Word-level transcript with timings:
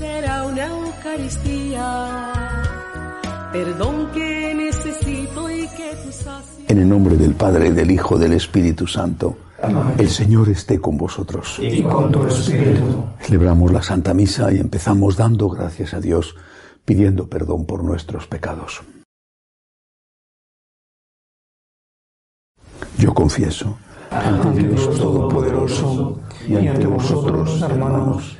será 0.00 0.44
una 0.46 0.66
Eucaristía, 0.66 2.32
perdón 3.52 4.10
que 4.14 4.54
necesito 4.54 5.50
y 5.50 5.68
que 5.68 5.94
tú 6.02 6.10
sacias. 6.10 6.68
En 6.68 6.78
el 6.78 6.88
nombre 6.88 7.16
del 7.18 7.34
Padre, 7.34 7.70
del 7.72 7.90
Hijo, 7.90 8.16
del 8.18 8.32
Espíritu 8.32 8.86
Santo, 8.86 9.36
el 9.98 10.08
Señor 10.08 10.48
esté 10.48 10.80
con 10.80 10.96
vosotros. 10.96 11.58
y 11.60 11.82
con 11.82 12.10
tu 12.10 12.24
espíritu. 12.24 13.04
Celebramos 13.20 13.70
la 13.72 13.82
Santa 13.82 14.14
Misa 14.14 14.50
y 14.50 14.58
empezamos 14.58 15.18
dando 15.18 15.50
gracias 15.50 15.92
a 15.92 16.00
Dios, 16.00 16.34
pidiendo 16.86 17.28
perdón 17.28 17.66
por 17.66 17.84
nuestros 17.84 18.26
pecados. 18.26 18.80
Yo 22.96 23.12
confieso 23.12 23.76
ante 24.10 24.62
Dios 24.62 24.98
Todopoderoso 24.98 26.20
y 26.48 26.66
ante 26.66 26.86
vosotros, 26.86 27.60
hermanos, 27.60 28.39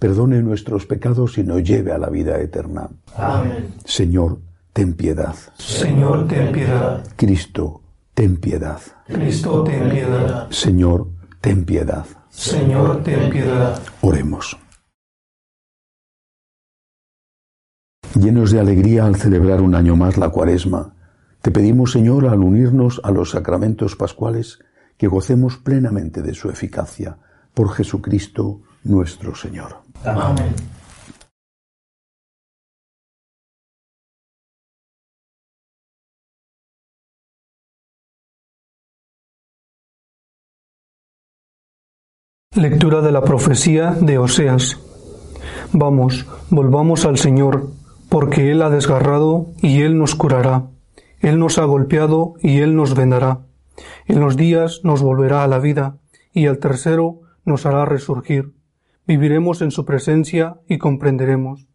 perdone 0.00 0.42
nuestros 0.42 0.86
pecados 0.86 1.38
y 1.38 1.44
nos 1.44 1.62
lleve 1.62 1.92
a 1.92 1.98
la 1.98 2.08
vida 2.08 2.40
eterna. 2.40 2.88
Amén. 3.14 3.74
Señor, 3.84 4.40
ten 4.72 4.94
piedad. 4.94 5.34
Señor, 5.58 6.26
ten 6.26 6.50
piedad. 6.52 7.06
Cristo, 7.16 7.82
ten 8.14 8.38
piedad. 8.38 8.80
Cristo, 9.06 9.62
ten 9.62 9.90
piedad. 9.90 10.50
Señor, 10.50 11.06
ten 11.40 11.64
piedad. 11.64 12.06
Señor, 12.30 13.02
ten 13.04 13.30
piedad. 13.30 13.80
Oremos. 14.00 14.56
Llenos 18.18 18.50
de 18.50 18.60
alegría 18.60 19.04
al 19.04 19.16
celebrar 19.16 19.60
un 19.60 19.74
año 19.74 19.96
más 19.96 20.16
la 20.16 20.30
cuaresma, 20.30 20.94
te 21.42 21.50
pedimos, 21.50 21.92
Señor, 21.92 22.26
al 22.26 22.40
unirnos 22.40 23.00
a 23.04 23.10
los 23.10 23.30
sacramentos 23.30 23.96
pascuales, 23.96 24.58
que 24.96 25.08
gocemos 25.08 25.58
plenamente 25.58 26.22
de 26.22 26.34
su 26.34 26.50
eficacia 26.50 27.18
por 27.54 27.70
Jesucristo 27.70 28.62
nuestro 28.84 29.34
Señor. 29.34 29.89
Amén. 30.04 30.54
Lectura 42.54 43.00
de 43.02 43.12
la 43.12 43.22
profecía 43.22 43.92
de 43.92 44.18
Oseas. 44.18 44.78
Vamos, 45.72 46.26
volvamos 46.50 47.04
al 47.04 47.16
Señor, 47.16 47.70
porque 48.08 48.50
Él 48.50 48.62
ha 48.62 48.70
desgarrado 48.70 49.46
y 49.62 49.82
Él 49.82 49.98
nos 49.98 50.14
curará. 50.14 50.64
Él 51.20 51.38
nos 51.38 51.58
ha 51.58 51.64
golpeado 51.64 52.34
y 52.40 52.60
Él 52.60 52.74
nos 52.74 52.94
vendará. 52.94 53.40
En 54.06 54.20
los 54.20 54.36
días 54.36 54.80
nos 54.82 55.02
volverá 55.02 55.44
a 55.44 55.46
la 55.46 55.58
vida, 55.58 55.98
y 56.32 56.46
al 56.46 56.58
tercero 56.58 57.20
nos 57.44 57.66
hará 57.66 57.84
resurgir. 57.84 58.59
Viviremos 59.06 59.62
en 59.62 59.70
su 59.70 59.84
presencia 59.84 60.60
y 60.68 60.78
comprenderemos. 60.78 61.66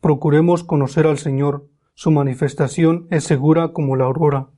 Procuremos 0.00 0.64
conocer 0.64 1.06
al 1.06 1.18
Señor. 1.18 1.68
Su 1.94 2.10
manifestación 2.10 3.06
es 3.10 3.24
segura 3.24 3.72
como 3.72 3.96
la 3.96 4.04
aurora. 4.04 4.48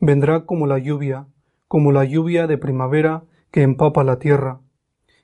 Vendrá 0.00 0.46
como 0.46 0.66
la 0.66 0.78
lluvia, 0.78 1.26
como 1.68 1.92
la 1.92 2.04
lluvia 2.04 2.46
de 2.46 2.58
primavera 2.58 3.24
que 3.50 3.62
empapa 3.62 4.04
la 4.04 4.18
tierra. 4.18 4.60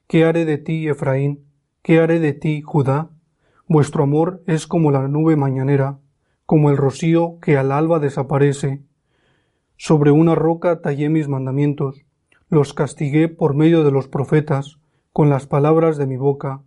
¿Qué 0.07 0.25
haré 0.25 0.45
de 0.45 0.59
ti, 0.59 0.89
Efraín? 0.89 1.45
¿Qué 1.83 2.01
haré 2.01 2.19
de 2.19 2.33
ti, 2.33 2.63
Judá? 2.63 3.11
Vuestro 3.69 4.03
amor 4.03 4.43
es 4.49 4.67
como 4.67 4.91
la 4.91 5.07
nube 5.07 5.37
mañanera, 5.37 6.01
como 6.45 6.71
el 6.71 6.77
rocío 6.77 7.39
que 7.41 7.57
al 7.57 7.71
alba 7.71 8.01
desaparece. 8.01 8.83
Sobre 9.77 10.11
una 10.11 10.35
roca 10.35 10.81
tallé 10.81 11.09
mis 11.09 11.29
mandamientos, 11.29 12.05
los 12.49 12.75
castigué 12.75 13.29
por 13.29 13.55
medio 13.55 13.85
de 13.85 13.93
los 13.93 14.09
profetas, 14.09 14.80
con 15.13 15.29
las 15.29 15.47
palabras 15.47 15.97
de 15.97 16.07
mi 16.07 16.17
boca. 16.17 16.63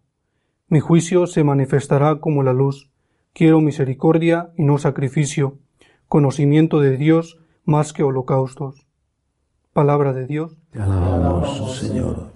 Mi 0.68 0.80
juicio 0.80 1.28
se 1.28 1.44
manifestará 1.44 2.20
como 2.20 2.44
la 2.44 2.54
luz. 2.54 2.90
Quiero 3.34 3.62
misericordia 3.62 4.52
y 4.58 4.64
no 4.64 4.78
sacrificio, 4.78 5.58
conocimiento 6.08 6.80
de 6.80 6.98
Dios 6.98 7.40
más 7.66 7.94
que 7.94 8.04
holocaustos. 8.04 8.86
Palabra 9.72 10.14
de 10.14 10.28
Dios. 10.28 10.58
Te 10.72 10.80
alabamos, 10.80 11.78
Señor. 11.78 12.32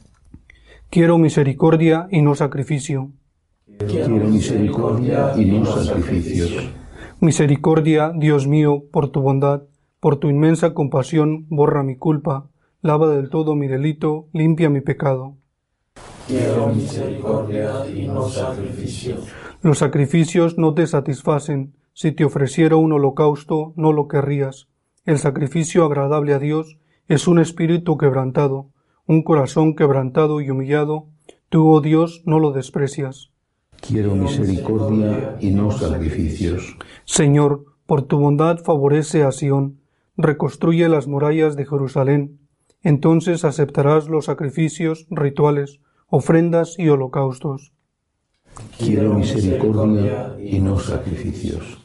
Quiero 0.90 1.18
misericordia 1.18 2.08
y 2.10 2.22
no 2.22 2.34
sacrificio. 2.34 3.12
Quiero 3.78 4.10
misericordia 4.10 5.34
y 5.38 5.60
no 5.60 5.66
sacrificios. 5.66 6.72
Misericordia, 7.20 8.12
Dios 8.16 8.48
mío, 8.48 8.86
por 8.92 9.10
tu 9.10 9.22
bondad, 9.22 9.64
por 10.00 10.18
tu 10.18 10.30
inmensa 10.30 10.74
compasión, 10.74 11.46
borra 11.50 11.84
mi 11.84 11.96
culpa, 11.98 12.50
lava 12.82 13.10
del 13.10 13.30
todo 13.30 13.56
mi 13.56 13.68
delito, 13.68 14.28
limpia 14.34 14.70
mi 14.70 14.82
pecado. 14.82 15.36
Quiero 16.28 16.68
misericordia 16.68 17.90
y 17.90 18.06
no 18.06 18.28
sacrificio. 18.28 19.16
Los 19.62 19.78
sacrificios 19.78 20.58
no 20.58 20.74
te 20.74 20.86
satisfacen. 20.86 21.74
Si 21.94 22.12
te 22.12 22.26
ofreciera 22.26 22.76
un 22.76 22.92
holocausto, 22.92 23.72
no 23.78 23.94
lo 23.94 24.10
querrías. 24.10 24.68
El 25.06 25.20
sacrificio 25.20 25.86
agradable 25.86 26.34
a 26.34 26.40
Dios 26.40 26.78
es 27.08 27.30
un 27.30 27.40
espíritu 27.40 27.98
quebrantado, 27.98 28.68
un 29.06 29.24
corazón 29.24 29.74
quebrantado 29.74 30.42
y 30.42 30.50
humillado. 30.50 31.06
Tú, 31.48 31.72
oh 31.72 31.80
Dios, 31.80 32.24
no 32.26 32.40
lo 32.40 32.52
desprecias. 32.52 33.32
Quiero 33.80 34.14
misericordia 34.16 35.38
y 35.40 35.52
no 35.52 35.72
sacrificios. 35.72 36.78
Señor, 37.06 37.64
por 37.86 38.02
tu 38.02 38.20
bondad 38.20 38.58
favorece 38.58 39.24
a 39.24 39.32
Sión, 39.32 39.80
reconstruye 40.18 40.90
las 40.90 41.08
murallas 41.08 41.56
de 41.56 41.66
Jerusalén. 41.66 42.40
Entonces 42.84 43.46
aceptarás 43.46 44.10
los 44.10 44.26
sacrificios, 44.26 45.08
rituales, 45.10 45.80
ofrendas 46.08 46.76
y 46.78 46.90
holocaustos. 46.90 47.74
Quiero 48.78 49.14
misericordia 49.14 50.36
y 50.40 50.60
no 50.60 50.80
sacrificios. 50.80 51.78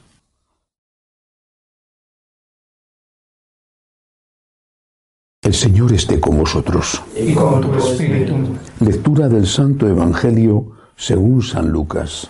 El 5.43 5.55
Señor 5.55 5.93
esté 5.93 6.21
con 6.21 6.39
vosotros. 6.39 7.03
Y 7.17 7.35
con 7.35 7.61
tu 7.61 7.75
espíritu. 7.75 8.35
Lectura 8.79 9.29
del 9.29 9.47
Santo 9.47 9.89
Evangelio 9.89 10.71
según 10.97 11.43
San 11.43 11.69
Lucas. 11.69 12.29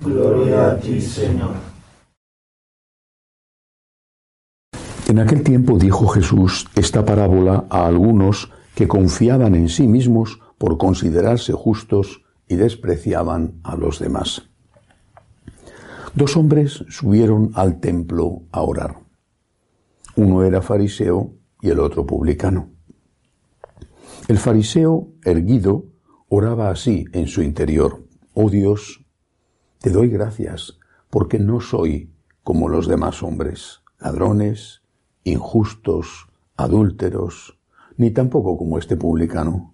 Gloria 0.00 0.70
a 0.70 0.80
ti, 0.80 0.98
Señor. 0.98 1.52
En 5.06 5.18
aquel 5.18 5.42
tiempo 5.42 5.78
dijo 5.78 6.08
Jesús 6.08 6.66
esta 6.74 7.04
parábola 7.04 7.66
a 7.68 7.86
algunos 7.86 8.50
que 8.74 8.88
confiaban 8.88 9.54
en 9.54 9.68
sí 9.68 9.86
mismos 9.86 10.40
por 10.64 10.78
considerarse 10.78 11.52
justos 11.52 12.22
y 12.48 12.56
despreciaban 12.56 13.60
a 13.64 13.76
los 13.76 13.98
demás. 13.98 14.48
Dos 16.14 16.38
hombres 16.38 16.86
subieron 16.88 17.50
al 17.52 17.80
templo 17.80 18.44
a 18.50 18.62
orar. 18.62 18.98
Uno 20.16 20.42
era 20.42 20.62
fariseo 20.62 21.34
y 21.60 21.68
el 21.68 21.80
otro 21.80 22.06
publicano. 22.06 22.70
El 24.26 24.38
fariseo, 24.38 25.08
erguido, 25.22 25.84
oraba 26.30 26.70
así 26.70 27.04
en 27.12 27.26
su 27.26 27.42
interior. 27.42 28.02
Oh 28.32 28.48
Dios, 28.48 29.04
te 29.80 29.90
doy 29.90 30.08
gracias 30.08 30.78
porque 31.10 31.38
no 31.38 31.60
soy 31.60 32.10
como 32.42 32.70
los 32.70 32.88
demás 32.88 33.22
hombres, 33.22 33.82
ladrones, 34.00 34.80
injustos, 35.24 36.26
adúlteros, 36.56 37.60
ni 37.98 38.12
tampoco 38.12 38.56
como 38.56 38.78
este 38.78 38.96
publicano. 38.96 39.73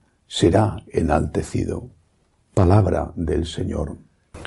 será 0.31 0.81
enaltecido. 0.87 1.89
Palabra 2.53 3.11
del 3.17 3.45
Señor. 3.45 3.97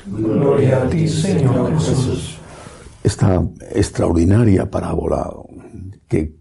Gloria 0.07 0.81
a 0.81 0.89
ti, 0.89 1.07
Señor 1.07 1.79
Jesús. 1.79 2.39
Esta 3.03 3.47
extraordinaria 3.69 4.71
parábola 4.71 5.31
que 6.07 6.35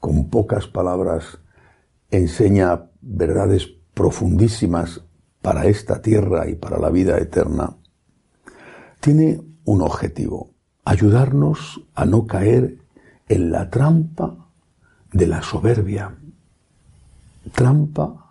con 0.00 0.30
pocas 0.30 0.68
palabras 0.68 1.38
enseña 2.10 2.88
verdades 3.02 3.68
profundísimas 3.92 5.02
para 5.42 5.66
esta 5.66 6.00
tierra 6.00 6.48
y 6.48 6.54
para 6.54 6.78
la 6.78 6.88
vida 6.88 7.18
eterna, 7.18 7.76
tiene 9.00 9.42
un 9.64 9.82
objetivo, 9.82 10.54
ayudarnos 10.86 11.82
a 11.94 12.06
no 12.06 12.26
caer 12.26 12.78
en 13.28 13.52
la 13.52 13.68
trampa 13.68 14.48
de 15.12 15.26
la 15.26 15.42
soberbia, 15.42 16.16
trampa 17.52 18.21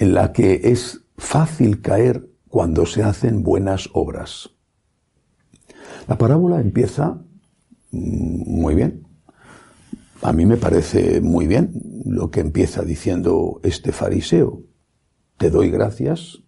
en 0.00 0.14
la 0.14 0.32
que 0.32 0.60
es 0.64 1.02
fácil 1.18 1.82
caer 1.82 2.26
cuando 2.48 2.86
se 2.86 3.02
hacen 3.02 3.42
buenas 3.42 3.90
obras. 3.92 4.48
La 6.08 6.16
parábola 6.16 6.58
empieza 6.58 7.20
mm, 7.90 8.60
muy 8.60 8.74
bien. 8.74 9.06
A 10.22 10.32
mí 10.32 10.46
me 10.46 10.56
parece 10.56 11.20
muy 11.20 11.46
bien 11.46 12.02
lo 12.06 12.30
que 12.30 12.40
empieza 12.40 12.82
diciendo 12.82 13.60
este 13.62 13.92
fariseo. 13.92 14.62
Te 15.36 15.50
doy 15.50 15.70
gracias 15.70 16.40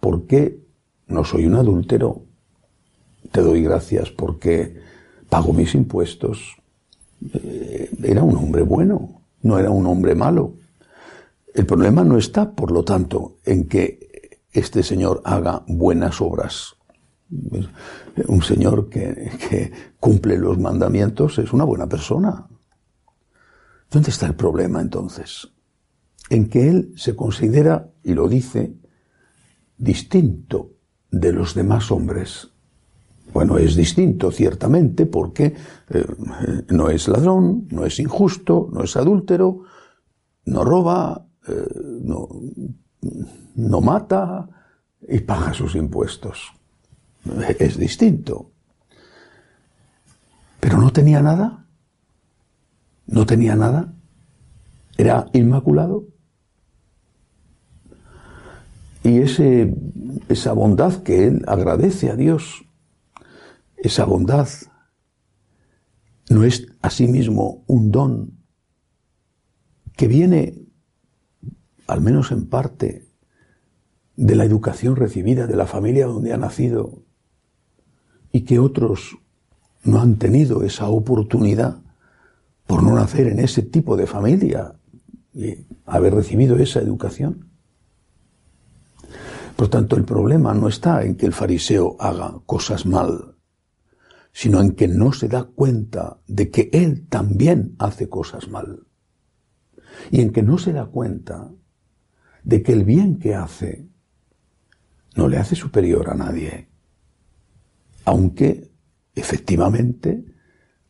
porque 0.00 0.58
no 1.06 1.22
soy 1.24 1.44
un 1.44 1.56
adúltero. 1.56 2.22
Te 3.30 3.42
doy 3.42 3.62
gracias 3.62 4.10
porque 4.10 4.80
pago 5.28 5.52
mis 5.52 5.74
impuestos. 5.74 6.56
Eh, 7.34 7.90
era 8.04 8.22
un 8.22 8.36
hombre 8.36 8.62
bueno, 8.62 9.20
no 9.42 9.58
era 9.58 9.70
un 9.70 9.86
hombre 9.86 10.14
malo. 10.14 10.54
El 11.56 11.64
problema 11.64 12.04
no 12.04 12.18
está, 12.18 12.52
por 12.52 12.70
lo 12.70 12.84
tanto, 12.84 13.38
en 13.42 13.66
que 13.66 14.42
este 14.52 14.82
señor 14.82 15.22
haga 15.24 15.64
buenas 15.66 16.20
obras. 16.20 16.76
Un 17.30 18.42
señor 18.42 18.90
que, 18.90 19.72
cumple 19.98 20.36
los 20.36 20.58
mandamientos 20.58 21.38
es 21.38 21.54
una 21.54 21.64
buena 21.64 21.86
persona. 21.88 22.46
¿Dónde 23.90 24.10
está 24.10 24.26
el 24.26 24.34
problema 24.34 24.82
entonces? 24.82 25.48
En 26.28 26.50
que 26.50 26.68
él 26.68 26.92
se 26.94 27.16
considera, 27.16 27.90
y 28.04 28.12
lo 28.12 28.28
dice, 28.28 28.74
distinto 29.78 30.72
de 31.10 31.32
los 31.32 31.54
demás 31.54 31.90
hombres. 31.90 32.50
Bueno, 33.32 33.56
es 33.56 33.76
distinto, 33.76 34.30
ciertamente, 34.30 35.06
porque 35.06 35.54
eh, 35.88 36.06
no 36.68 36.90
es 36.90 37.08
ladrón, 37.08 37.66
no 37.70 37.86
es 37.86 37.98
injusto, 37.98 38.68
no 38.70 38.84
es 38.84 38.94
adúltero, 38.94 39.62
no 40.44 40.62
roba, 40.62 41.25
eh, 41.48 41.66
no, 42.02 42.28
no 43.54 43.80
mata 43.80 44.48
y 45.08 45.20
paga 45.20 45.54
sus 45.54 45.74
impuestos. 45.74 46.52
Es 47.58 47.76
distinto. 47.76 48.52
Pero 50.60 50.78
no 50.78 50.92
tenía 50.92 51.22
nada. 51.22 51.66
No 53.06 53.26
tenía 53.26 53.56
nada. 53.56 53.92
Era 54.96 55.26
inmaculado. 55.32 56.04
Y 59.02 59.18
ese, 59.18 59.72
esa 60.28 60.52
bondad 60.52 61.02
que 61.02 61.28
él 61.28 61.44
agradece 61.46 62.10
a 62.10 62.16
Dios, 62.16 62.64
esa 63.76 64.04
bondad 64.04 64.48
no 66.28 66.42
es 66.42 66.66
asimismo 66.82 67.62
un 67.68 67.92
don 67.92 68.38
que 69.96 70.08
viene 70.08 70.65
al 71.86 72.00
menos 72.00 72.32
en 72.32 72.46
parte, 72.46 73.06
de 74.16 74.34
la 74.34 74.44
educación 74.44 74.96
recibida 74.96 75.46
de 75.46 75.56
la 75.56 75.66
familia 75.66 76.06
donde 76.06 76.32
ha 76.32 76.38
nacido 76.38 77.02
y 78.32 78.42
que 78.42 78.58
otros 78.58 79.18
no 79.84 80.00
han 80.00 80.16
tenido 80.16 80.62
esa 80.62 80.88
oportunidad 80.88 81.82
por 82.66 82.82
no 82.82 82.94
nacer 82.94 83.28
en 83.28 83.38
ese 83.38 83.62
tipo 83.62 83.96
de 83.96 84.06
familia 84.06 84.74
y 85.32 85.66
haber 85.84 86.14
recibido 86.14 86.56
esa 86.56 86.80
educación. 86.80 87.50
Por 89.54 89.68
tanto, 89.68 89.96
el 89.96 90.04
problema 90.04 90.52
no 90.54 90.68
está 90.68 91.04
en 91.04 91.14
que 91.14 91.26
el 91.26 91.32
fariseo 91.32 91.96
haga 91.98 92.40
cosas 92.46 92.84
mal, 92.84 93.36
sino 94.32 94.60
en 94.60 94.72
que 94.72 94.88
no 94.88 95.12
se 95.12 95.28
da 95.28 95.44
cuenta 95.44 96.18
de 96.26 96.50
que 96.50 96.68
él 96.72 97.06
también 97.08 97.74
hace 97.78 98.08
cosas 98.08 98.48
mal. 98.48 98.86
Y 100.10 100.20
en 100.20 100.32
que 100.32 100.42
no 100.42 100.58
se 100.58 100.72
da 100.72 100.86
cuenta 100.86 101.50
de 102.46 102.62
que 102.62 102.72
el 102.72 102.84
bien 102.84 103.18
que 103.18 103.34
hace 103.34 103.88
no 105.16 105.26
le 105.28 105.36
hace 105.36 105.56
superior 105.56 106.08
a 106.08 106.14
nadie, 106.14 106.68
aunque 108.04 108.70
efectivamente 109.16 110.24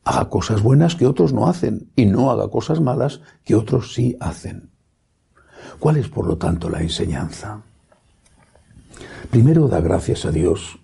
haga 0.05 0.29
cosas 0.29 0.63
buenas 0.63 0.97
que 0.97 1.07
otros 1.07 1.33
no 1.33 1.49
hacen 1.49 1.91
y 1.97 2.05
no 2.05 2.31
haga 2.31 2.51
cosas 2.51 2.81
malas 2.81 3.23
que 3.43 3.55
otros 3.55 3.95
sí 3.95 4.19
hacen. 4.21 4.71
¿Cuál 5.79 5.97
es, 5.97 6.09
por 6.09 6.27
lo 6.27 6.37
tanto, 6.37 6.69
la 6.69 6.83
enseñanza? 6.83 7.63
Primero, 9.31 9.67
da 9.67 9.81
gracias 9.81 10.27
a 10.27 10.31
Dios 10.31 10.79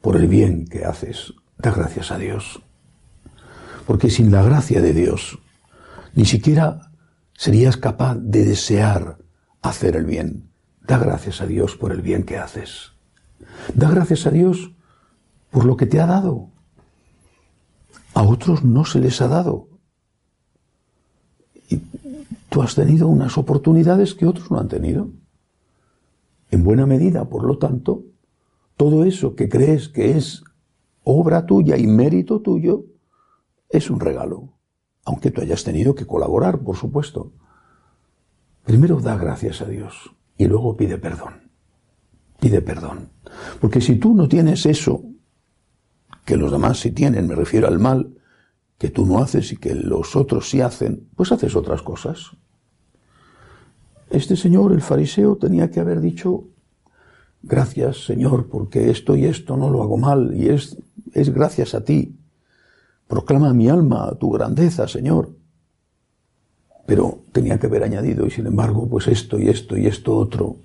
por 0.00 0.16
el 0.16 0.28
bien 0.28 0.66
que 0.66 0.86
haces. 0.86 1.34
Da 1.58 1.72
gracias 1.72 2.10
a 2.10 2.16
Dios. 2.16 2.62
Porque 3.86 4.08
sin 4.08 4.32
la 4.32 4.42
gracia 4.42 4.80
de 4.80 4.94
Dios, 4.94 5.38
ni 6.14 6.24
siquiera 6.24 6.90
serías 7.34 7.76
capaz 7.76 8.16
de 8.16 8.46
desear 8.46 9.18
hacer 9.62 9.96
el 9.96 10.04
bien. 10.04 10.50
Da 10.86 10.98
gracias 10.98 11.40
a 11.40 11.46
Dios 11.46 11.76
por 11.76 11.92
el 11.92 12.02
bien 12.02 12.24
que 12.24 12.38
haces. 12.38 12.92
Da 13.74 13.90
gracias 13.90 14.26
a 14.26 14.30
Dios 14.30 14.72
por 15.50 15.64
lo 15.64 15.76
que 15.76 15.86
te 15.86 16.00
ha 16.00 16.06
dado. 16.06 16.48
A 18.14 18.22
otros 18.22 18.64
no 18.64 18.84
se 18.84 18.98
les 18.98 19.20
ha 19.20 19.28
dado. 19.28 19.68
Y 21.68 21.80
tú 22.48 22.62
has 22.62 22.74
tenido 22.74 23.06
unas 23.08 23.38
oportunidades 23.38 24.14
que 24.14 24.26
otros 24.26 24.50
no 24.50 24.58
han 24.58 24.68
tenido. 24.68 25.10
En 26.50 26.64
buena 26.64 26.86
medida, 26.86 27.24
por 27.26 27.44
lo 27.44 27.58
tanto, 27.58 28.04
todo 28.76 29.04
eso 29.04 29.36
que 29.36 29.48
crees 29.48 29.88
que 29.88 30.16
es 30.16 30.42
obra 31.04 31.46
tuya 31.46 31.76
y 31.76 31.86
mérito 31.86 32.40
tuyo 32.40 32.86
es 33.68 33.90
un 33.90 34.00
regalo, 34.00 34.54
aunque 35.04 35.30
tú 35.30 35.40
hayas 35.40 35.62
tenido 35.62 35.94
que 35.94 36.06
colaborar, 36.06 36.58
por 36.60 36.76
supuesto. 36.76 37.32
Primero 38.64 39.00
da 39.00 39.16
gracias 39.16 39.62
a 39.62 39.66
Dios 39.66 40.10
y 40.36 40.46
luego 40.46 40.76
pide 40.76 40.98
perdón. 40.98 41.50
Pide 42.40 42.62
perdón. 42.62 43.10
Porque 43.60 43.80
si 43.80 43.96
tú 43.96 44.14
no 44.14 44.28
tienes 44.28 44.66
eso, 44.66 45.02
que 46.24 46.36
los 46.36 46.50
demás 46.52 46.80
sí 46.80 46.90
tienen, 46.92 47.26
me 47.26 47.34
refiero 47.34 47.68
al 47.68 47.78
mal, 47.78 48.14
que 48.78 48.88
tú 48.88 49.04
no 49.06 49.18
haces 49.18 49.52
y 49.52 49.56
que 49.56 49.74
los 49.74 50.16
otros 50.16 50.48
sí 50.48 50.60
hacen, 50.60 51.08
pues 51.14 51.32
haces 51.32 51.54
otras 51.54 51.82
cosas. 51.82 52.30
Este 54.08 54.36
señor, 54.36 54.72
el 54.72 54.80
fariseo, 54.80 55.36
tenía 55.36 55.70
que 55.70 55.80
haber 55.80 56.00
dicho, 56.00 56.44
gracias 57.42 58.04
Señor, 58.04 58.48
porque 58.48 58.90
esto 58.90 59.16
y 59.16 59.26
esto 59.26 59.56
no 59.56 59.70
lo 59.70 59.82
hago 59.82 59.96
mal 59.96 60.34
y 60.34 60.48
es, 60.48 60.76
es 61.12 61.32
gracias 61.32 61.74
a 61.74 61.84
ti. 61.84 62.16
Proclama 63.06 63.52
mi 63.52 63.68
alma 63.68 64.14
tu 64.18 64.30
grandeza, 64.30 64.88
Señor 64.88 65.39
pero 66.90 67.20
tenía 67.30 67.56
que 67.56 67.68
haber 67.68 67.84
añadido, 67.84 68.26
y 68.26 68.32
sin 68.32 68.48
embargo, 68.48 68.88
pues 68.88 69.06
esto 69.06 69.38
y 69.38 69.48
esto 69.48 69.76
y 69.76 69.86
esto 69.86 70.16
otro, 70.16 70.56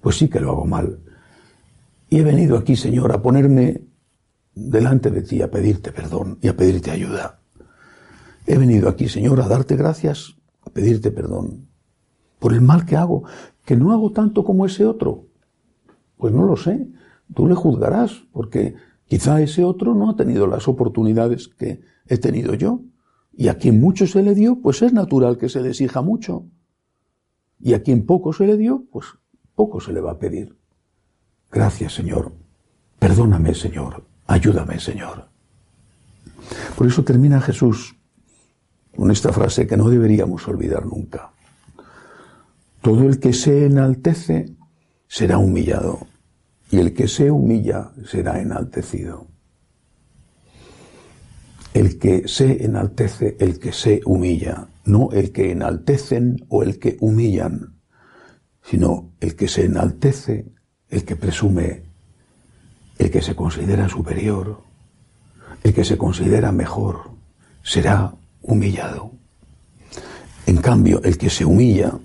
pues 0.00 0.16
sí 0.16 0.28
que 0.28 0.38
lo 0.38 0.52
hago 0.52 0.64
mal. 0.64 1.00
Y 2.08 2.20
he 2.20 2.22
venido 2.22 2.56
aquí, 2.56 2.76
Señor, 2.76 3.10
a 3.10 3.20
ponerme 3.20 3.82
delante 4.54 5.10
de 5.10 5.22
ti, 5.22 5.42
a 5.42 5.50
pedirte 5.50 5.90
perdón 5.90 6.38
y 6.40 6.46
a 6.46 6.56
pedirte 6.56 6.92
ayuda. 6.92 7.40
He 8.46 8.58
venido 8.58 8.88
aquí, 8.88 9.08
Señor, 9.08 9.40
a 9.40 9.48
darte 9.48 9.74
gracias, 9.74 10.36
a 10.64 10.70
pedirte 10.70 11.10
perdón 11.10 11.66
por 12.38 12.52
el 12.52 12.60
mal 12.60 12.86
que 12.86 12.94
hago, 12.94 13.24
que 13.64 13.74
no 13.74 13.90
hago 13.90 14.12
tanto 14.12 14.44
como 14.44 14.66
ese 14.66 14.86
otro. 14.86 15.24
Pues 16.16 16.32
no 16.32 16.44
lo 16.44 16.56
sé, 16.56 16.86
tú 17.34 17.48
le 17.48 17.56
juzgarás, 17.56 18.22
porque 18.30 18.76
quizá 19.08 19.42
ese 19.42 19.64
otro 19.64 19.96
no 19.96 20.10
ha 20.10 20.14
tenido 20.14 20.46
las 20.46 20.68
oportunidades 20.68 21.48
que 21.48 21.80
he 22.06 22.18
tenido 22.18 22.54
yo. 22.54 22.82
Y 23.34 23.48
a 23.48 23.56
quien 23.56 23.80
mucho 23.80 24.06
se 24.06 24.22
le 24.22 24.34
dio, 24.34 24.60
pues 24.60 24.82
es 24.82 24.92
natural 24.92 25.38
que 25.38 25.48
se 25.48 25.60
le 25.60 25.72
mucho. 26.02 26.46
Y 27.58 27.74
a 27.74 27.82
quien 27.82 28.04
poco 28.04 28.32
se 28.32 28.46
le 28.46 28.56
dio, 28.56 28.84
pues 28.90 29.06
poco 29.54 29.80
se 29.80 29.92
le 29.92 30.00
va 30.00 30.12
a 30.12 30.18
pedir. 30.18 30.56
Gracias, 31.50 31.94
Señor. 31.94 32.32
Perdóname, 32.98 33.54
Señor. 33.54 34.04
Ayúdame, 34.26 34.78
Señor. 34.80 35.28
Por 36.76 36.86
eso 36.86 37.04
termina 37.04 37.40
Jesús 37.40 37.96
con 38.96 39.10
esta 39.10 39.32
frase 39.32 39.66
que 39.66 39.76
no 39.76 39.88
deberíamos 39.88 40.46
olvidar 40.48 40.86
nunca. 40.86 41.32
Todo 42.80 43.04
el 43.04 43.20
que 43.20 43.32
se 43.32 43.66
enaltece 43.66 44.56
será 45.06 45.38
humillado 45.38 46.06
y 46.70 46.78
el 46.78 46.94
que 46.94 47.06
se 47.06 47.30
humilla 47.30 47.92
será 48.04 48.40
enaltecido. 48.40 49.31
El 51.74 51.98
que 51.98 52.28
se 52.28 52.64
enaltece, 52.64 53.36
el 53.40 53.58
que 53.58 53.72
se 53.72 54.00
humilla, 54.04 54.68
no 54.84 55.10
el 55.12 55.32
que 55.32 55.52
enaltecen 55.52 56.44
o 56.48 56.62
el 56.62 56.78
que 56.78 56.96
humillan, 57.00 57.76
sino 58.62 59.12
el 59.20 59.36
que 59.36 59.48
se 59.48 59.64
enaltece, 59.64 60.46
el 60.88 61.04
que 61.04 61.16
presume, 61.16 61.82
el 62.98 63.10
que 63.10 63.22
se 63.22 63.34
considera 63.34 63.88
superior, 63.88 64.62
el 65.62 65.72
que 65.72 65.84
se 65.84 65.96
considera 65.96 66.52
mejor, 66.52 67.10
será 67.62 68.14
humillado. 68.42 69.12
En 70.46 70.56
cambio, 70.58 71.00
el 71.02 71.16
que 71.16 71.30
se 71.30 71.44
humilla, 71.44 71.98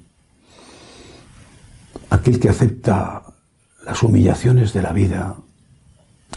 aquel 2.10 2.40
que 2.40 2.50
acepta 2.50 3.24
las 3.86 4.04
humillaciones 4.04 4.74
de 4.74 4.82
la 4.82 4.94
vida 4.94 5.36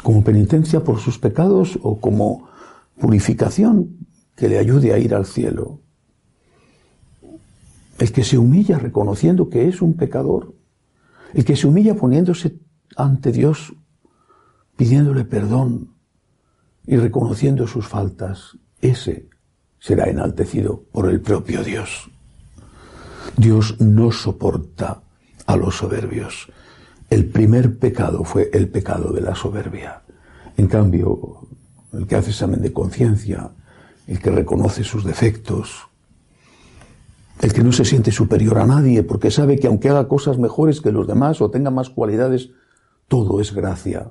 como 0.03 0.25
penitencia 0.25 0.83
por 0.83 0.99
sus 0.99 1.19
pecados 1.19 1.79
o 1.83 2.01
como 2.01 2.50
purificación 3.01 4.07
que 4.37 4.49
le 4.49 4.59
ayude 4.59 4.93
a 4.93 4.99
ir 4.99 5.15
al 5.15 5.27
cielo. 5.27 5.81
El 7.99 8.13
que 8.13 8.23
se 8.23 8.39
humilla 8.39 8.79
reconociendo 8.79 9.51
que 9.51 9.69
es 9.69 9.83
un 9.83 9.95
pecador, 9.95 10.55
el 11.35 11.45
que 11.45 11.57
se 11.57 11.67
humilla 11.67 11.95
poniéndose 11.95 12.57
ante 12.97 13.33
Dios, 13.33 13.75
pidiéndole 14.77 15.25
perdón 15.25 15.95
y 16.87 16.97
reconociendo 16.97 17.67
sus 17.67 17.87
faltas, 17.87 18.57
ese 18.81 19.29
será 19.79 20.05
enaltecido 20.09 20.85
por 20.93 21.11
el 21.11 21.21
propio 21.21 21.63
Dios. 21.63 22.11
Dios 23.37 23.81
no 23.81 24.13
soporta 24.13 25.03
a 25.47 25.57
los 25.57 25.77
soberbios. 25.77 26.49
El 27.09 27.27
primer 27.27 27.79
pecado 27.79 28.25
fue 28.25 28.51
el 28.53 28.69
pecado 28.69 29.13
de 29.13 29.21
la 29.21 29.35
soberbia. 29.35 30.03
En 30.57 30.67
cambio, 30.69 31.49
el 31.93 32.07
que 32.07 32.17
hace 32.17 32.31
examen 32.31 32.63
de 32.63 32.73
conciencia, 32.73 33.51
el 34.07 34.21
que 34.21 34.31
reconoce 34.31 34.85
sus 34.85 35.05
defectos, 35.05 35.89
el 37.41 37.53
que 37.53 37.65
no 37.65 37.73
se 37.73 37.85
siente 37.85 38.13
superior 38.13 38.59
a 38.59 38.67
nadie 38.67 39.03
porque 39.03 39.31
sabe 39.31 39.59
que 39.59 39.67
aunque 39.67 39.89
haga 39.89 40.09
cosas 40.09 40.39
mejores 40.39 40.81
que 40.81 40.93
los 40.93 41.07
demás 41.07 41.41
o 41.41 41.51
tenga 41.51 41.71
más 41.71 41.89
cualidades, 41.89 42.51
todo 43.09 43.41
es 43.41 43.55
gracia. 43.55 44.11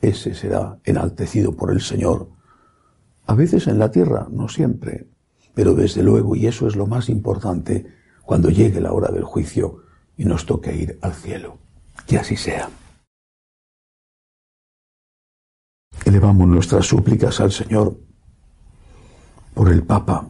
Ese 0.00 0.34
será 0.34 0.78
enaltecido 0.84 1.52
por 1.52 1.72
el 1.72 1.80
Señor. 1.80 2.28
A 3.26 3.34
veces 3.34 3.66
en 3.66 3.78
la 3.78 3.90
tierra, 3.90 4.28
no 4.30 4.48
siempre, 4.48 5.08
pero 5.54 5.74
desde 5.74 6.02
luego, 6.02 6.36
y 6.36 6.46
eso 6.46 6.68
es 6.68 6.76
lo 6.76 6.86
más 6.86 7.08
importante, 7.08 7.86
cuando 8.22 8.50
llegue 8.50 8.80
la 8.80 8.92
hora 8.92 9.10
del 9.10 9.24
juicio 9.24 9.78
y 10.16 10.24
nos 10.24 10.44
toque 10.44 10.76
ir 10.76 10.98
al 11.00 11.14
cielo. 11.14 11.58
Que 12.06 12.18
así 12.18 12.36
sea. 12.36 12.68
Elevamos 16.06 16.46
nuestras 16.46 16.86
súplicas 16.86 17.40
al 17.40 17.50
Señor 17.50 17.96
por 19.54 19.72
el 19.72 19.82
Papa, 19.82 20.28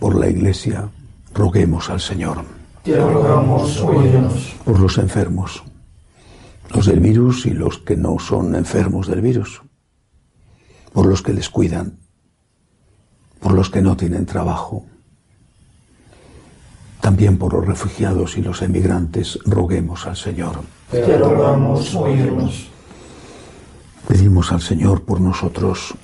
por 0.00 0.18
la 0.18 0.26
Iglesia. 0.26 0.88
Roguemos 1.34 1.90
al 1.90 2.00
Señor. 2.00 2.44
Te 2.82 2.96
rogamos, 2.98 3.78
óyenos. 3.82 4.56
Por 4.64 4.80
los 4.80 4.96
enfermos, 4.96 5.62
los 6.74 6.86
del 6.86 7.00
virus 7.00 7.44
y 7.44 7.50
los 7.50 7.76
que 7.76 7.94
no 7.94 8.18
son 8.18 8.54
enfermos 8.54 9.06
del 9.06 9.20
virus. 9.20 9.60
Por 10.94 11.04
los 11.04 11.20
que 11.20 11.34
les 11.34 11.50
cuidan. 11.50 11.98
Por 13.38 13.52
los 13.52 13.68
que 13.68 13.82
no 13.82 13.98
tienen 13.98 14.24
trabajo. 14.24 14.86
También 17.02 17.36
por 17.36 17.52
los 17.52 17.66
refugiados 17.66 18.38
y 18.38 18.42
los 18.42 18.62
emigrantes. 18.62 19.38
Roguemos 19.44 20.06
al 20.06 20.16
Señor. 20.16 20.62
Te 20.90 21.18
rogamos, 21.18 21.94
óyenos. 21.94 22.70
Pedimos 24.08 24.52
al 24.52 24.62
Señor 24.62 25.02
por 25.02 25.20
nosotros 25.20 25.94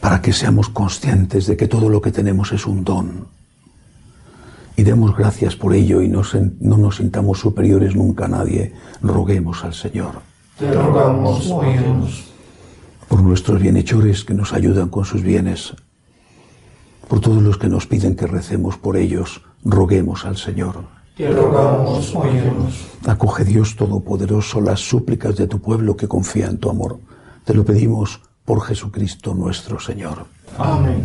para 0.00 0.22
que 0.22 0.32
seamos 0.32 0.68
conscientes 0.68 1.48
de 1.48 1.56
que 1.56 1.66
todo 1.66 1.88
lo 1.88 2.00
que 2.00 2.12
tenemos 2.12 2.52
es 2.52 2.68
un 2.68 2.84
don. 2.84 3.26
Y 4.76 4.84
demos 4.84 5.16
gracias 5.16 5.56
por 5.56 5.74
ello 5.74 6.02
y 6.02 6.08
no, 6.08 6.22
no 6.60 6.76
nos 6.76 6.98
sintamos 6.98 7.40
superiores 7.40 7.96
nunca 7.96 8.26
a 8.26 8.28
nadie. 8.28 8.74
Roguemos 9.02 9.64
al 9.64 9.74
Señor. 9.74 10.20
Te 10.56 10.72
rogamos, 10.72 11.50
óyenos. 11.50 12.26
Por 13.08 13.22
nuestros 13.22 13.60
bienhechores 13.60 14.22
que 14.22 14.34
nos 14.34 14.52
ayudan 14.52 14.88
con 14.88 15.04
sus 15.04 15.24
bienes. 15.24 15.74
Por 17.08 17.18
todos 17.18 17.42
los 17.42 17.58
que 17.58 17.68
nos 17.68 17.88
piden 17.88 18.14
que 18.14 18.28
recemos 18.28 18.76
por 18.76 18.96
ellos. 18.96 19.42
Roguemos 19.64 20.24
al 20.24 20.36
Señor. 20.36 20.99
Te 21.20 21.30
rogamos, 21.30 22.14
óyenos. 22.14 22.86
Acoge 23.06 23.44
Dios 23.44 23.76
Todopoderoso 23.76 24.58
las 24.62 24.80
súplicas 24.80 25.36
de 25.36 25.46
tu 25.46 25.60
pueblo 25.60 25.94
que 25.94 26.08
confía 26.08 26.46
en 26.46 26.56
tu 26.56 26.70
amor. 26.70 26.98
Te 27.44 27.52
lo 27.52 27.62
pedimos 27.62 28.22
por 28.42 28.62
Jesucristo 28.62 29.34
nuestro 29.34 29.78
Señor. 29.78 30.24
Amén. 30.56 31.04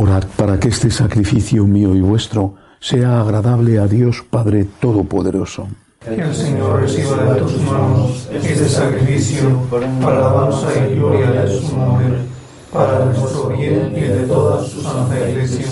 Orad 0.00 0.24
para 0.34 0.58
que 0.58 0.68
este 0.68 0.90
sacrificio 0.90 1.66
mío 1.66 1.94
y 1.94 2.00
vuestro 2.00 2.54
sea 2.80 3.20
agradable 3.20 3.78
a 3.78 3.86
Dios 3.86 4.24
Padre 4.30 4.64
Todopoderoso. 4.80 5.68
Que 6.02 6.14
el 6.14 6.34
Señor 6.34 6.80
reciba 6.80 7.34
de 7.34 7.40
tus 7.42 7.60
manos 7.64 8.26
este 8.32 8.66
sacrificio 8.66 9.60
para 9.70 9.94
alabanza 9.94 10.88
y 10.88 10.94
gloria 10.94 11.42
de 11.42 11.54
su 11.54 11.76
nombre, 11.76 12.16
para 12.72 13.04
nuestro 13.04 13.48
bien 13.48 13.92
y 13.94 14.00
de 14.00 14.26
toda 14.26 14.64
su 14.64 14.80
santa 14.80 15.28
iglesia. 15.28 15.66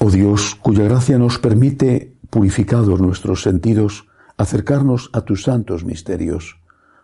Oh 0.00 0.10
Dios, 0.10 0.56
cuya 0.56 0.82
gracia 0.82 1.16
nos 1.16 1.38
permite, 1.38 2.16
purificados 2.30 3.00
nuestros 3.00 3.44
sentidos, 3.44 4.08
acercarnos 4.36 5.10
a 5.12 5.20
tus 5.20 5.44
santos 5.44 5.84
misterios. 5.84 6.56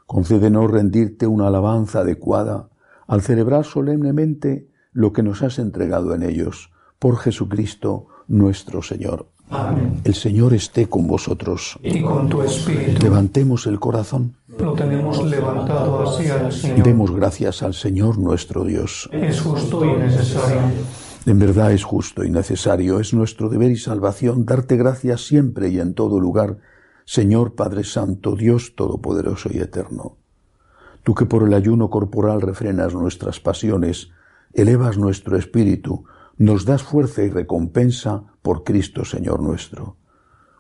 Concédenos 0.05 0.69
rendirte 0.69 1.29
una 1.29 1.47
alabanza 1.47 2.01
adecuada 2.01 2.71
al 3.07 3.23
celebrar 3.23 3.65
solemnemente 3.65 4.70
lo 4.93 5.13
que 5.13 5.23
nos 5.23 5.43
has 5.43 5.59
entregado 5.59 6.15
en 6.15 6.23
ellos, 6.23 6.71
por 6.99 7.19
Jesucristo 7.19 8.07
nuestro 8.29 8.83
Señor. 8.83 9.27
Amén. 9.51 10.01
El 10.05 10.15
Señor 10.15 10.55
esté 10.55 10.89
con 10.89 11.09
vosotros. 11.09 11.79
Y 11.83 12.01
con 12.03 12.29
tu 12.29 12.43
espíritu 12.43 13.03
Levantemos 13.03 13.67
el 13.67 13.81
corazón. 13.81 14.37
lo 14.59 14.75
tenemos 14.75 15.25
levantado 15.25 16.09
hacia 16.09 16.47
el 16.47 16.53
Señor. 16.53 16.85
Demos 16.85 17.11
gracias 17.11 17.63
al 17.63 17.75
Señor 17.75 18.19
nuestro 18.19 18.65
Dios. 18.65 19.09
Es 19.13 19.41
justo 19.41 19.85
y 19.85 19.93
necesario. 19.97 20.61
En 21.27 21.39
verdad 21.39 21.73
es 21.73 21.85
justo 21.85 22.25
y 22.25 22.31
necesario, 22.31 22.99
es 22.99 23.13
nuestro 23.13 23.51
deber 23.51 23.71
y 23.71 23.77
salvación 23.77 24.47
darte 24.47 24.77
gracias 24.77 25.27
siempre 25.27 25.69
y 25.69 25.79
en 25.79 25.95
todo 25.95 26.19
lugar, 26.19 26.59
Señor 27.05 27.55
Padre 27.55 27.85
Santo, 27.85 28.37
Dios 28.37 28.75
Todopoderoso 28.75 29.51
y 29.53 29.59
Eterno. 29.59 30.17
Tú 31.03 31.15
que 31.15 31.27
por 31.27 31.43
el 31.43 31.53
ayuno 31.53 31.91
corporal 31.91 32.41
refrenas 32.41 32.95
nuestras 32.95 33.39
pasiones, 33.39 34.11
elevas 34.53 34.99
nuestro 34.99 35.37
espíritu, 35.37 36.05
nos 36.37 36.65
das 36.65 36.83
fuerza 36.83 37.23
y 37.23 37.31
recompensa 37.31 38.25
por 38.43 38.65
Cristo 38.65 39.05
Señor 39.05 39.41
nuestro. 39.43 39.97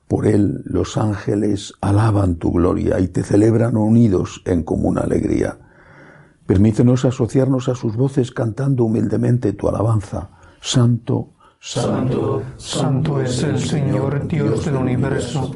Por 0.08 0.26
Él 0.26 0.62
los 0.64 0.96
ángeles 0.96 1.72
alaban 1.80 2.36
tu 2.36 2.52
gloria 2.52 3.00
y 3.00 3.08
te 3.08 3.22
celebran 3.22 3.76
unidos 3.76 4.42
en 4.44 4.62
común 4.62 4.98
alegría. 4.98 5.58
Permítenos 6.46 7.04
asociarnos 7.04 7.68
a 7.68 7.74
sus 7.74 7.96
voces 7.96 8.32
cantando 8.32 8.84
humildemente 8.84 9.52
tu 9.52 9.68
alabanza. 9.68 10.30
Santo, 10.60 11.34
Santo, 11.60 12.42
santo 12.56 13.20
es 13.20 13.42
el 13.42 13.58
Señor 13.58 14.26
Dios 14.26 14.64
del 14.64 14.76
universo. 14.76 15.54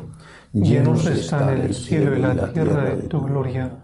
Llenos 0.53 1.07
están 1.07 1.49
el 1.49 1.75
cielo 1.75 2.17
y 2.17 2.21
la 2.21 2.53
tierra 2.53 2.85
de 2.85 3.03
tu 3.03 3.21
gloria. 3.23 3.84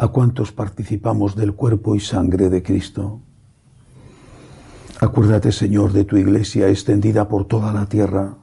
a 0.00 0.08
cuantos 0.08 0.50
participamos 0.50 1.36
del 1.36 1.52
cuerpo 1.52 1.94
y 1.94 2.00
sangre 2.00 2.48
de 2.48 2.62
Cristo. 2.62 3.20
Acuérdate, 4.98 5.52
Señor, 5.52 5.92
de 5.92 6.06
tu 6.06 6.16
iglesia 6.16 6.70
extendida 6.70 7.28
por 7.28 7.44
toda 7.44 7.70
la 7.74 7.84
tierra, 7.84 8.38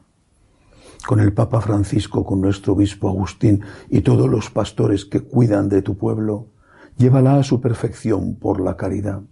con 1.08 1.20
el 1.20 1.34
Papa 1.34 1.60
Francisco, 1.60 2.24
con 2.24 2.42
nuestro 2.42 2.74
obispo 2.74 3.10
Agustín 3.10 3.64
y 3.90 4.02
todos 4.02 4.30
los 4.30 4.52
pastores 4.52 5.06
que 5.06 5.22
cuidan 5.22 5.68
de 5.68 5.82
tu 5.82 5.98
pueblo, 5.98 6.50
llévala 6.96 7.40
a 7.40 7.44
su 7.44 7.60
perfección 7.60 8.36
por 8.36 8.62
la 8.62 8.78
caridad. 8.78 9.24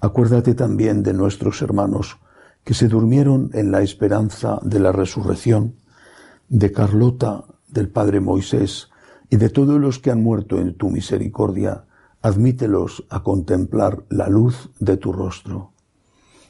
Acuérdate 0.00 0.54
también 0.54 1.02
de 1.02 1.14
nuestros 1.14 1.60
hermanos 1.62 2.18
que 2.62 2.74
se 2.74 2.86
durmieron 2.86 3.50
en 3.54 3.72
la 3.72 3.82
esperanza 3.82 4.60
de 4.62 4.78
la 4.78 4.92
resurrección, 4.92 5.74
de 6.48 6.70
Carlota, 6.70 7.42
del 7.66 7.88
Padre 7.88 8.20
Moisés, 8.20 8.93
y 9.30 9.36
de 9.36 9.48
todos 9.48 9.80
los 9.80 9.98
que 9.98 10.10
han 10.10 10.22
muerto 10.22 10.58
en 10.58 10.74
tu 10.74 10.90
misericordia, 10.90 11.84
admítelos 12.22 13.04
a 13.10 13.22
contemplar 13.22 14.04
la 14.08 14.28
luz 14.28 14.70
de 14.80 14.96
tu 14.96 15.12
rostro. 15.12 15.72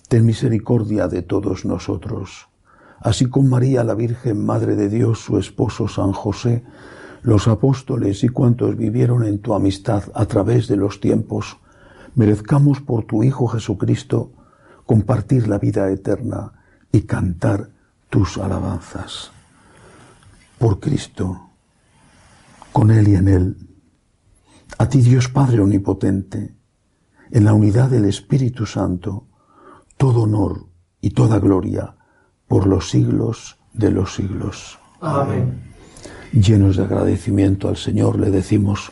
Ten 0.08 0.24
misericordia 0.24 1.08
de 1.08 1.22
todos 1.22 1.64
nosotros. 1.64 2.48
Así 3.00 3.26
con 3.26 3.48
María 3.48 3.84
la 3.84 3.94
Virgen, 3.94 4.44
Madre 4.44 4.76
de 4.76 4.88
Dios, 4.88 5.18
su 5.20 5.38
esposo 5.38 5.88
San 5.88 6.12
José, 6.12 6.64
los 7.22 7.48
apóstoles 7.48 8.22
y 8.22 8.28
cuantos 8.28 8.76
vivieron 8.76 9.24
en 9.24 9.38
tu 9.38 9.54
amistad 9.54 10.04
a 10.14 10.26
través 10.26 10.68
de 10.68 10.76
los 10.76 11.00
tiempos, 11.00 11.56
merezcamos 12.14 12.80
por 12.80 13.04
tu 13.04 13.22
Hijo 13.22 13.48
Jesucristo 13.48 14.30
compartir 14.86 15.48
la 15.48 15.58
vida 15.58 15.90
eterna 15.90 16.52
y 16.92 17.02
cantar 17.02 17.70
tus 18.10 18.38
alabanzas. 18.38 19.32
Por 20.58 20.80
Cristo 20.80 21.43
con 22.74 22.90
Él 22.90 23.06
y 23.06 23.14
en 23.14 23.28
Él. 23.28 23.56
A 24.78 24.88
ti 24.88 25.00
Dios 25.00 25.28
Padre 25.28 25.60
Omnipotente, 25.60 26.56
en 27.30 27.44
la 27.44 27.54
unidad 27.54 27.88
del 27.88 28.04
Espíritu 28.04 28.66
Santo, 28.66 29.28
todo 29.96 30.22
honor 30.22 30.66
y 31.00 31.10
toda 31.10 31.38
gloria 31.38 31.94
por 32.48 32.66
los 32.66 32.90
siglos 32.90 33.60
de 33.72 33.92
los 33.92 34.16
siglos. 34.16 34.76
Amén. 35.00 35.72
Llenos 36.32 36.76
de 36.76 36.82
agradecimiento 36.82 37.68
al 37.68 37.76
Señor 37.76 38.18
le 38.18 38.32
decimos, 38.32 38.90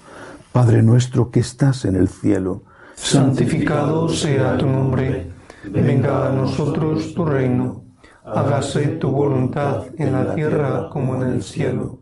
Padre 0.53 0.81
nuestro 0.85 1.33
que 1.33 1.41
estás 1.41 1.85
en 1.85 1.97
el 1.97 2.09
cielo, 2.09 2.63
santificado 2.95 4.09
sea 4.09 4.59
tu 4.59 4.67
nombre, 4.67 5.33
venga 5.65 6.29
a 6.29 6.33
nosotros 6.33 7.13
tu 7.15 7.25
reino, 7.25 7.83
hágase 8.25 8.87
tu 9.01 9.11
voluntad 9.11 9.87
en 9.99 10.13
la 10.13 10.37
tierra 10.37 10.89
como 10.89 11.17
en 11.17 11.23
el 11.33 11.43
cielo. 11.43 12.02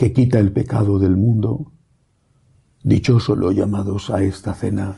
que 0.00 0.14
quita 0.14 0.38
el 0.38 0.50
pecado 0.50 0.98
del 0.98 1.14
mundo. 1.14 1.72
Dichosos 2.82 3.36
los 3.36 3.54
llamados 3.54 4.08
a 4.08 4.22
esta 4.22 4.54
cena. 4.54 4.96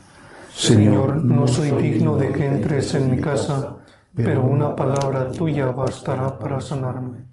Señor, 0.55 1.25
no 1.25 1.45
soy 1.45 1.71
digno 1.71 2.15
de 2.15 2.31
que 2.31 2.45
entres 2.45 2.95
en 2.95 3.11
mi 3.11 3.17
casa, 3.19 3.79
pero 4.15 4.45
una 4.45 4.73
palabra 4.73 5.29
tuya 5.29 5.65
bastará 5.71 6.39
para 6.39 6.61
sanarme. 6.61 7.32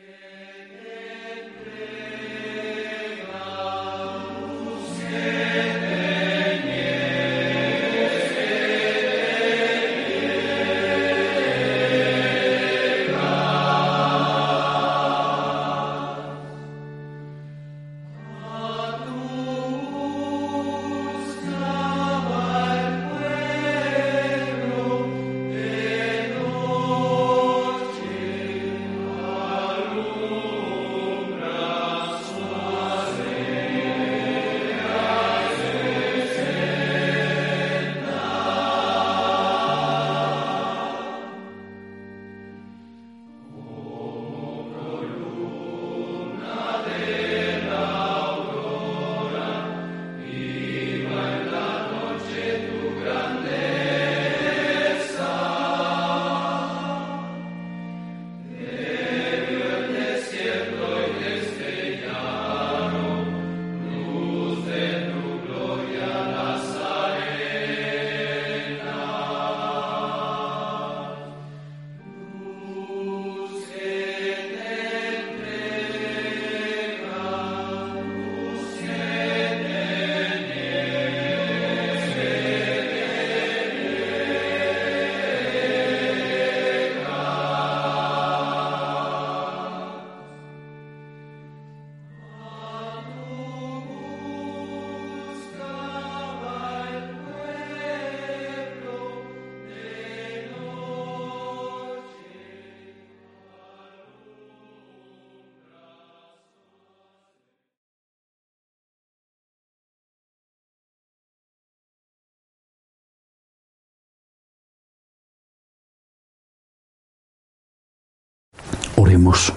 Oremos. 119.31 119.53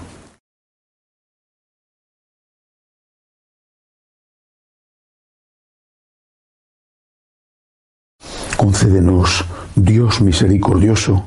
Concédenos, 8.57 9.45
Dios 9.75 10.21
misericordioso, 10.21 11.25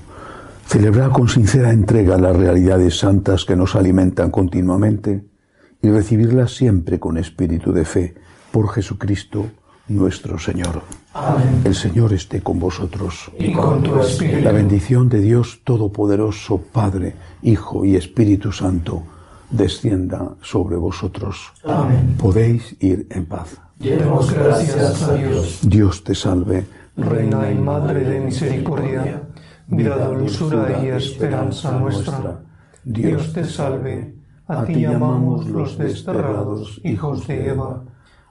celebrar 0.66 1.12
con 1.12 1.28
sincera 1.28 1.72
entrega 1.72 2.18
las 2.18 2.36
realidades 2.36 2.98
santas 2.98 3.46
que 3.46 3.56
nos 3.56 3.76
alimentan 3.76 4.32
continuamente 4.32 5.26
y 5.82 5.90
recibirlas 5.90 6.56
siempre 6.56 7.00
con 7.00 7.18
espíritu 7.18 7.74
de 7.74 7.86
fe 7.86 8.16
por 8.52 8.70
Jesucristo 8.70 9.52
nuestro 9.88 10.40
Señor. 10.40 10.82
Amén. 11.18 11.62
El 11.66 11.74
Señor 11.74 12.14
esté 12.14 12.42
con 12.42 12.60
vosotros. 12.60 13.32
Y 13.40 13.52
con 13.52 13.82
tu 13.82 14.00
espíritu. 14.00 14.44
La 14.44 14.52
bendición 14.52 15.10
de 15.10 15.20
Dios 15.20 15.62
Todopoderoso, 15.64 16.62
Padre, 16.72 17.16
Hijo 17.42 17.84
y 17.86 17.96
Espíritu 17.96 18.52
Santo, 18.52 19.02
descienda 19.50 20.36
sobre 20.42 20.76
vosotros. 20.76 21.54
Amén. 21.66 22.16
Podéis 22.20 22.76
ir 22.80 23.08
en 23.10 23.26
paz. 23.26 23.58
Demos 23.80 24.32
gracias 24.32 25.04
a 25.04 25.14
Dios, 25.16 25.60
Dios 25.64 26.04
te 26.04 26.14
salve, 26.14 26.66
Reina 26.96 27.52
y 27.52 27.56
Madre 27.56 28.04
de 28.04 28.20
Misericordia, 28.20 29.22
vida, 29.68 30.08
dulzura 30.08 30.84
y 30.84 30.88
esperanza 30.88 31.80
nuestra. 31.80 32.42
Dios 32.84 33.34
te 33.34 33.44
salve, 33.44 34.16
a 34.48 34.66
ti 34.66 34.82
llamamos 34.82 35.48
los 35.48 35.78
desterrados 35.78 36.80
hijos 36.84 37.28
de 37.28 37.50
Eva, 37.50 37.84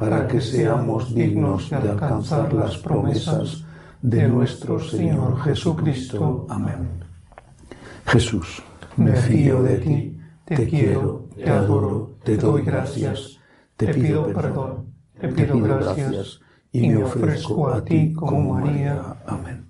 para 0.00 0.26
que 0.26 0.40
seamos 0.40 1.14
dignos 1.14 1.68
de 1.68 1.76
alcanzar 1.76 2.50
las 2.54 2.78
promesas 2.78 3.66
de 4.00 4.26
nuestro 4.26 4.80
Señor 4.80 5.38
Jesucristo. 5.42 6.46
Amén. 6.48 7.04
Jesús, 8.06 8.62
me 8.96 9.12
fío 9.12 9.62
de 9.62 9.76
ti, 9.76 10.18
te 10.46 10.66
quiero, 10.66 11.28
te 11.36 11.50
adoro, 11.50 12.16
te 12.24 12.38
doy 12.38 12.62
gracias, 12.62 13.38
te 13.76 13.92
pido 13.92 14.32
perdón, 14.32 14.86
te 15.20 15.28
pido 15.28 15.60
gracias 15.60 16.40
y 16.72 16.88
me 16.88 17.04
ofrezco 17.04 17.68
a 17.68 17.84
ti 17.84 18.14
como 18.14 18.54
María. 18.54 19.16
Amén. 19.26 19.69